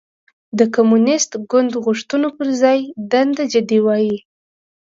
[0.57, 2.79] د کمونېست ګوند غوښتنو پر ځای
[3.11, 4.09] دنده جدي وای.